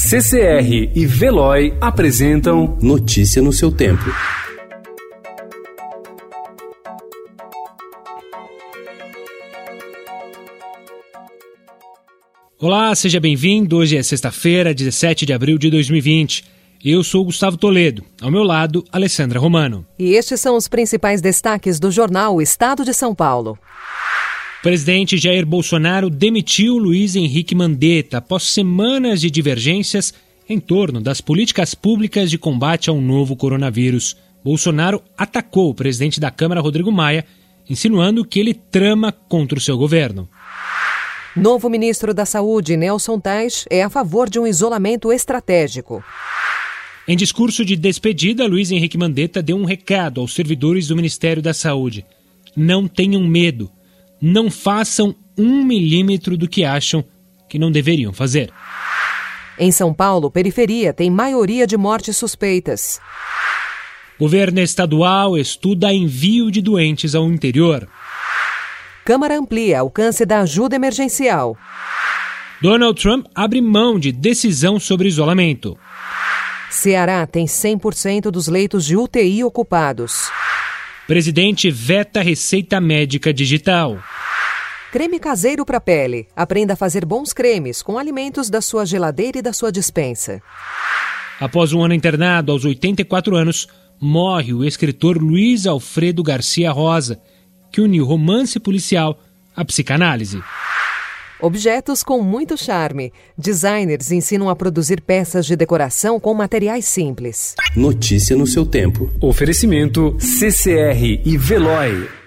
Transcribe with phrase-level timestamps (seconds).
[0.00, 4.04] CCR e Veloy apresentam Notícia no seu tempo.
[12.60, 13.76] Olá, seja bem-vindo.
[13.76, 16.44] Hoje é sexta-feira, 17 de abril de 2020.
[16.84, 18.04] Eu sou Gustavo Toledo.
[18.22, 19.84] Ao meu lado, Alessandra Romano.
[19.98, 23.58] E estes são os principais destaques do jornal Estado de São Paulo.
[24.58, 30.12] O presidente Jair Bolsonaro demitiu Luiz Henrique Mandetta após semanas de divergências
[30.48, 34.16] em torno das políticas públicas de combate ao novo coronavírus.
[34.42, 37.24] Bolsonaro atacou o presidente da Câmara, Rodrigo Maia,
[37.70, 40.28] insinuando que ele trama contra o seu governo.
[41.36, 46.02] Novo ministro da Saúde, Nelson Tais, é a favor de um isolamento estratégico.
[47.06, 51.54] Em discurso de despedida, Luiz Henrique Mandetta deu um recado aos servidores do Ministério da
[51.54, 52.04] Saúde:
[52.56, 53.70] não tenham medo,
[54.20, 57.04] não façam um milímetro do que acham
[57.48, 58.52] que não deveriam fazer.
[59.58, 63.00] Em São Paulo, periferia tem maioria de mortes suspeitas.
[64.18, 67.88] Governo estadual estuda envio de doentes ao interior.
[69.04, 71.56] Câmara amplia alcance da ajuda emergencial.
[72.60, 75.78] Donald Trump abre mão de decisão sobre isolamento.
[76.70, 80.30] Ceará tem 100% dos leitos de UTI ocupados.
[81.06, 83.98] Presidente veta receita médica digital.
[84.90, 86.26] Creme caseiro para pele.
[86.34, 90.40] Aprenda a fazer bons cremes com alimentos da sua geladeira e da sua dispensa.
[91.38, 93.68] Após um ano internado, aos 84 anos,
[94.00, 97.20] morre o escritor Luiz Alfredo Garcia Rosa,
[97.70, 99.20] que uniu romance policial
[99.54, 100.42] à psicanálise.
[101.40, 103.12] Objetos com muito charme.
[103.36, 107.54] Designers ensinam a produzir peças de decoração com materiais simples.
[107.76, 109.12] Notícia no seu tempo.
[109.20, 112.17] Oferecimento CCR e Veloy.